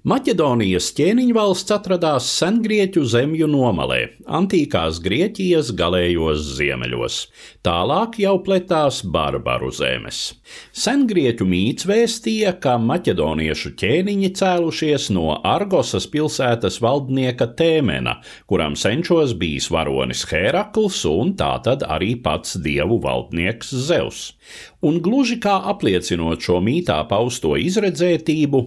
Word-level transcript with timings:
Maķedonijas 0.00 0.86
ķēniņvalsts 0.96 1.74
atradās 1.74 2.24
sengrieķu 2.38 3.02
zemju 3.04 3.44
nomalē, 3.52 3.98
antīkās 4.32 4.96
Grieķijas 5.04 5.74
galējos 5.76 6.40
ziemeļos. 6.56 7.18
Tālāk 7.60 8.16
jau 8.22 8.38
pletās 8.40 9.02
barbaru 9.04 9.68
zemes. 9.76 10.22
Sengrieķu 10.72 11.44
mīts 11.44 11.84
vēstīja, 11.84 12.54
ka 12.64 12.78
maķedoniešu 12.80 13.74
ķēniņi 13.82 14.30
cēlušies 14.40 15.10
no 15.12 15.34
Argosas 15.44 16.08
pilsētas 16.08 16.80
valdnieka 16.80 17.50
Tēmena, 17.60 18.22
kuram 18.48 18.80
senčos 18.80 19.36
bijis 19.36 19.68
varonis 19.68 20.24
Herakls 20.32 21.02
un 21.12 21.36
tātad 21.36 21.84
arī 21.84 22.14
pats 22.24 22.56
dievu 22.56 23.02
valdnieks 23.04 23.76
Zeus. 23.90 24.30
Un 24.80 24.96
gluži 25.04 25.36
kā 25.44 25.58
apliecinot 25.68 26.40
šo 26.40 26.56
mītā 26.64 26.96
pausto 27.04 27.52
izredzētību, 27.60 28.62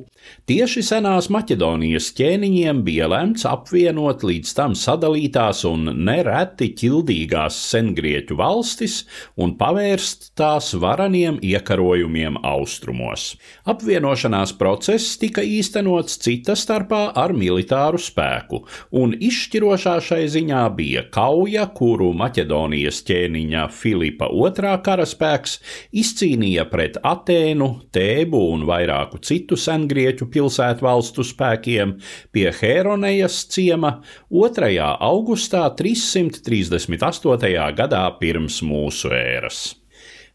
tieši 0.45 0.83
senās 0.85 1.22
Maķedonijas 1.31 2.09
ķēniņiem 2.17 2.81
bija 2.83 3.05
lemts 3.11 3.45
apvienot 3.47 4.23
līdz 4.27 4.49
tam 4.57 4.73
sadalītās 4.75 5.61
un 5.69 5.85
nereti 6.07 6.71
ķildīgās 6.79 7.55
sengrieķu 7.69 8.35
valstis 8.39 9.03
un 9.39 9.53
pavērst 9.59 10.31
tās 10.39 10.73
varaniem 10.79 11.37
iekarojumiem 11.45 12.39
austrumos. 12.43 13.33
Apvienošanās 13.69 14.55
process 14.59 15.15
tika 15.21 15.45
īstenots 15.45 16.17
cita 16.23 16.57
starpā 16.59 17.01
ar 17.15 17.35
militāru 17.37 18.01
spēku, 18.01 18.63
un 18.99 19.13
izšķirošā 19.13 19.95
šai 20.03 20.25
ziņā 20.33 20.63
bija 20.75 21.05
kauja, 21.13 21.69
kuru 21.77 22.11
Maķedonijas 22.17 23.03
ķēniņa 23.07 23.67
Filipa 23.71 24.31
II 24.33 24.75
karaspēks 24.89 25.59
izcīnīja 26.03 26.67
pret 26.73 26.97
Atēnu, 27.03 27.69
Tēbu 27.93 28.43
un 28.55 28.67
vairāku 28.67 29.21
citu 29.23 29.59
sengrieķu 29.59 30.31
pilsētu 30.33 30.83
valstu 30.89 31.12
spēkiem 31.21 31.99
pie 32.33 32.49
Hēronejas 32.49 33.43
ciema 33.53 33.99
2. 34.33 34.73
augustā 34.97 35.67
338. 35.77 37.53
gadā 37.77 38.03
pirms 38.17 38.63
mūsu 38.65 39.13
ēras. 39.13 39.75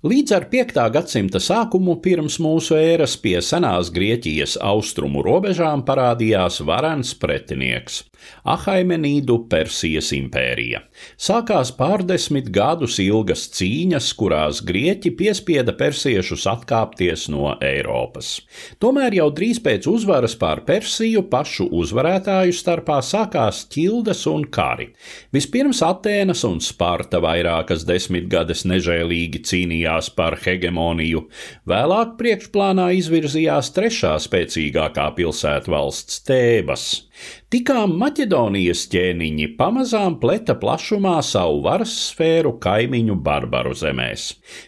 Līdz 0.07 0.31
ar 0.37 0.45
5. 0.47 0.77
gadsimta 0.95 1.41
sākumu 1.43 1.97
pirms 1.99 2.37
mūsu 2.39 2.77
ēras 2.79 3.17
pie 3.19 3.41
senās 3.43 3.89
Grieķijas 3.91 4.55
austrumu 4.63 5.25
robežām 5.27 5.83
parādījās 5.83 6.61
varens 6.63 7.17
pretinieks- 7.19 8.05
Ahaimenīdu 8.49 9.39
Persijas 9.51 10.11
impērija. 10.17 10.83
Sākās 11.21 11.71
pārdesmit 11.77 12.51
gadus 12.55 12.99
ilgas 13.03 13.47
cīņas, 13.57 14.11
kurās 14.19 14.63
Grieķi 14.67 15.13
piespieda 15.19 15.75
persiešus 15.79 16.47
atkāpties 16.51 17.29
no 17.33 17.55
Eiropas. 17.65 18.39
Tomēr 18.83 19.19
jau 19.21 19.29
drīz 19.35 19.61
pēc 19.65 19.89
uzvaras 19.91 20.37
pār 20.41 20.65
Persiju 20.69 21.25
pašu 21.33 21.69
uzvarētāju 21.81 22.57
starpā 22.57 22.99
sākās 23.05 23.65
ķildes 23.73 24.25
un 24.31 24.47
kari. 24.53 24.91
Vispirms 25.35 25.83
Atēnas 25.87 26.45
un 26.49 26.61
Sparta 26.65 27.21
vairākas 27.25 27.87
desmitgades 27.89 28.65
nežēlīgi 28.69 29.43
cīnījās 29.49 30.13
par 30.19 30.39
hegemoniju, 30.45 31.25
vēlāk 31.69 32.17
priekšplānā 32.21 32.91
izvirzījās 32.99 33.73
trešā 33.77 34.17
spēcīgākā 34.25 35.11
pilsēta 35.19 35.73
valsts 35.73 36.23
Tēbas. 36.29 36.89
Tikām 37.49 37.95
Maķedonijas 37.97 38.83
ķēniņi 38.93 39.47
pamazām 39.57 40.19
pleta 40.21 40.53
plašumā 40.61 41.15
savu 41.25 41.63
varas 41.65 41.95
sfēru 42.11 42.51
kaimiņu 42.61 43.15
barbaru 43.25 43.71
zemēs. 43.73 44.27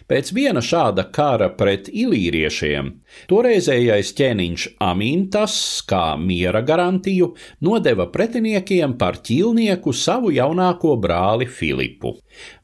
Pēc 0.09 0.31
viena 0.33 0.63
šāda 0.65 1.05
kara 1.13 1.51
pret 1.59 1.91
ilīriešiem 1.93 2.89
toreizējais 3.29 4.15
ķēniņš 4.17 4.65
Amintas, 4.81 5.57
kā 5.85 6.15
miera 6.17 6.63
garantiju, 6.65 7.35
nodeva 7.61 8.07
pretiniekiem 8.09 8.97
par 8.97 9.21
ķīlnieku 9.29 9.93
savu 9.93 10.33
jaunāko 10.33 10.95
brāli 11.05 11.45
Filipu. 11.45 12.15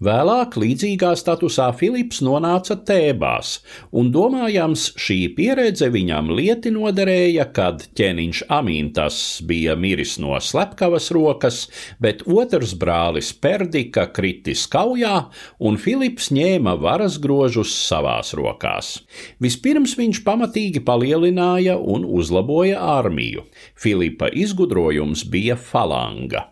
Vēlāk 0.02 0.58
līdzīgā 0.58 1.14
statusā 1.20 1.68
Filips 1.78 2.24
nonāca 2.26 2.80
Tēbās, 2.90 3.60
un 3.94 4.10
domājams 4.16 4.90
šī 4.98 5.20
pieredze 5.38 5.92
viņam 5.94 6.32
lieti 6.34 6.74
noderēja, 6.74 7.50
kad 7.54 7.86
ķēniņš 8.00 8.46
Amintas 8.58 9.22
bija 9.46 9.76
miris 9.78 10.07
no 10.22 10.38
slepkavas 10.40 11.12
rokas, 11.16 11.60
bet 12.00 12.24
otrs 12.24 12.72
brālis 12.80 13.34
Perdika 13.36 14.08
kritis 14.16 14.64
kaujā, 14.72 15.28
un 15.60 15.76
Filips 15.82 16.32
ņēma 16.32 16.78
varas 16.80 17.20
grožus 17.20 17.76
savās 17.76 18.32
rokās. 18.40 18.96
Vispirms 19.44 19.98
viņš 20.00 20.24
pamatīgi 20.24 20.84
palielināja 20.88 21.76
un 21.78 22.08
uzlaboja 22.08 22.80
armiju. 22.98 23.44
Filipa 23.76 24.32
izgudrojums 24.32 25.28
bija 25.28 25.60
falanga. 25.60 26.48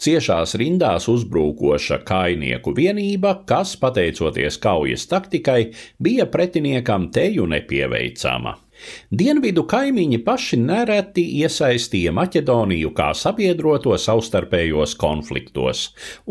Ciešās 0.00 0.54
rindās 0.60 1.08
uzbrukoša 1.12 1.98
kainieku 2.08 2.72
vienība, 2.76 3.34
kas, 3.48 3.74
pateicoties 3.80 4.56
kaujas 4.62 5.04
taktikai, 5.10 5.74
bija 6.00 6.26
pretiniekam 6.32 7.10
teju 7.12 7.46
nepieveicama. 7.52 8.56
Dienvidu 9.10 9.64
kaimiņi 9.68 10.18
paši 10.24 10.58
nereti 10.60 11.24
iesaistīja 11.40 12.12
Maķedoniju 12.14 12.92
kā 12.96 13.10
sabiedroto 13.16 13.96
savstarpējos 13.98 14.94
konfliktos, 15.00 15.88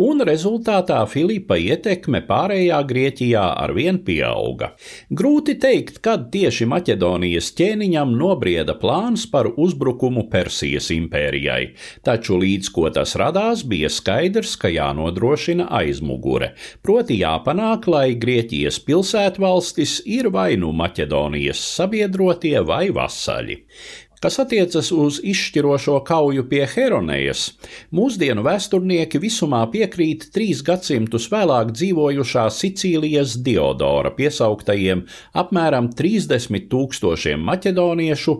un 0.07 0.21
rezultātā 0.27 0.99
Filipa 1.09 1.57
ietekme 1.59 2.21
pārējā 2.27 2.79
Grieķijā 2.87 3.43
arvien 3.63 3.99
pieauga. 4.05 4.71
Grūti 5.09 5.57
teikt, 5.61 5.99
kad 6.05 6.27
tieši 6.33 6.67
Maķedonijas 6.69 7.51
ķēniņam 7.57 8.13
nobrieda 8.17 8.77
plāns 8.79 9.27
par 9.31 9.49
uzbrukumu 9.55 10.27
Persijas 10.31 10.91
impērijai, 10.95 11.73
taču 12.07 12.39
līdz 12.41 12.71
ko 12.75 12.87
tas 12.93 13.17
radās, 13.19 13.65
bija 13.67 13.91
skaidrs, 13.91 14.55
ka 14.61 14.71
jānodrošina 14.71 15.67
aizmugure, 15.81 16.53
proti 16.85 17.19
jāpanāk, 17.21 17.89
lai 17.91 18.07
Grieķijas 18.15 18.79
pilsētvalstis 18.87 19.99
ir 20.05 20.31
vai 20.33 20.53
nu 20.61 20.71
Maķedonijas 20.77 21.61
sabiedrotie, 21.77 22.36
patriotie 22.37 22.61
vai 22.65 22.91
vasaļi. 22.91 23.63
Kas 24.17 24.39
attiecas 24.39 24.91
uz 24.91 25.19
izšķirošo 25.21 25.99
kauju 26.01 26.47
pie 26.49 26.65
Heronejas, 26.65 27.51
mūsdienu 27.93 28.41
vēsturnieki 28.41 29.19
visumā 29.21 29.59
piekrīt 29.69 30.31
trīs 30.33 30.63
gadsimtus 30.65 31.29
vēlāk 31.29 31.69
dzīvojušā 31.71 32.47
Sicīlijas 32.49 33.37
Diodora 33.45 34.09
piesauktajiem 34.17 35.05
apmēram 35.37 35.91
30 35.93 36.65
tūkstošiem 36.71 37.45
maķedoniešu 37.45 38.35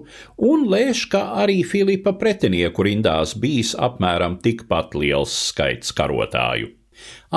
un 0.50 0.66
lēš, 0.66 1.06
ka 1.14 1.22
arī 1.44 1.62
Filipa 1.62 2.16
pretinieku 2.18 2.82
rindās 2.82 3.38
bijis 3.38 3.76
apmēram 3.78 4.42
tikpat 4.42 4.98
liels 4.98 5.38
skaits 5.52 5.94
karotāju. 5.94 6.77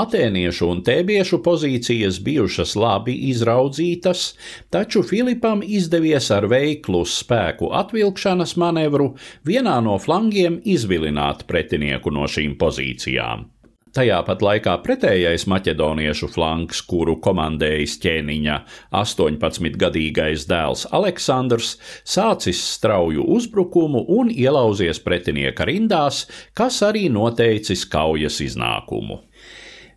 Atēniešu 0.01 0.69
un 0.71 0.83
tēbiešu 0.87 1.41
pozīcijas 1.45 2.21
bijušas 2.25 2.77
labi 2.79 3.17
izraudzītas, 3.31 4.25
taču 4.71 5.03
Filipam 5.07 5.65
izdevies 5.67 6.31
ar 6.35 6.49
veiklu 6.51 7.05
spēku 7.05 7.73
atvilkšanas 7.83 8.57
manevru 8.61 9.15
vienā 9.47 9.79
no 9.85 9.99
flangiem 9.99 10.61
izvilināt 10.65 11.47
pretinieku 11.51 12.15
no 12.15 12.29
šīm 12.31 12.59
pozīcijām. 12.61 13.49
Tajā 13.91 14.21
pat 14.23 14.43
laikā 14.47 14.77
pretējais 14.85 15.49
maķedoniešu 15.51 16.29
flanks, 16.31 16.79
kuru 16.87 17.17
komandējis 17.25 17.97
ķēniņa 18.05 18.59
18-gadīgais 18.95 20.45
dēls 20.47 20.85
Aleksandrs, 20.95 21.73
sācis 22.07 22.61
strauju 22.77 23.25
uzbrukumu 23.35 24.05
un 24.15 24.31
ielauzies 24.31 25.03
pretinieka 25.03 25.67
rindās, 25.67 26.29
kas 26.55 26.79
arī 26.87 27.09
noteicis 27.11 27.83
kaujas 27.91 28.39
iznākumu. 28.47 29.25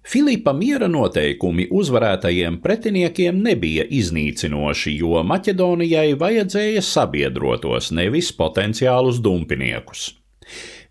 Filipa 0.04 0.56
miera 0.58 0.90
noteikumi 0.90 1.70
uzvarētajiem 1.72 2.58
pretiniekiem 2.66 3.38
nebija 3.46 3.86
iznīcinoši, 3.88 4.98
jo 5.00 5.22
Maķedonijai 5.24 6.18
vajadzēja 6.20 6.82
sabiedrotos, 6.84 7.94
nevis 7.94 8.34
potenciālus 8.36 9.22
dumpiniekus. 9.24 10.10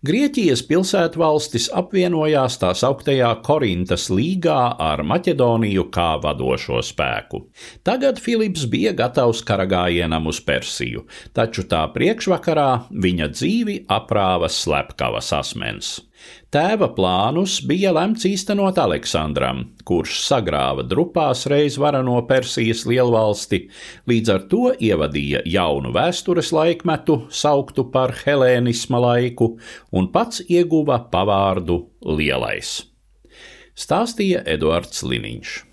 Grieķijas 0.03 0.65
pilsētvalstis 0.67 1.69
apvienojās 1.79 2.57
tā 2.59 2.73
sauktajā 2.75 3.29
Korintas 3.45 4.09
līgā 4.11 4.73
ar 4.75 4.99
Maķedoniju 5.07 5.85
kā 5.95 6.07
vadošo 6.19 6.81
spēku. 6.83 7.39
Tagad 7.87 8.19
Filips 8.19 8.65
bija 8.67 8.91
gatavs 8.99 9.39
karagājienam 9.47 10.27
uz 10.27 10.41
Persiju, 10.43 11.05
taču 11.31 11.63
tā 11.71 11.85
priekšvakarā 11.95 12.69
viņa 12.91 13.29
dzīvi 13.31 13.77
aprāva 13.87 14.51
slepkavas 14.51 15.31
asmens. 15.39 16.01
Tēva 16.53 16.91
plānus 16.93 17.55
bija 17.65 17.89
lemts 17.95 18.27
īstenot 18.29 18.77
Aleksandram, 18.77 19.63
kurš 19.87 20.19
sagrāva 20.27 20.85
drupās 20.85 21.47
reiz 21.49 21.79
varano 21.81 22.19
Persijas 22.29 22.83
lielvalsti, 22.85 23.63
līdz 24.11 24.33
ar 24.35 24.45
to 24.51 24.69
ievadīja 24.77 25.41
jaunu 25.49 25.95
vēstures 25.95 26.53
laikmetu, 26.53 27.23
sauktu 27.33 27.87
par 27.89 28.13
helēnisma 28.21 29.01
laiku, 29.01 29.55
un 29.91 30.11
pats 30.13 30.45
ieguva 30.45 31.01
pavārdu 31.09 31.81
Lielais. 32.05 32.83
Stāstīja 33.73 34.45
Eduards 34.45 35.01
Liniņš. 35.01 35.63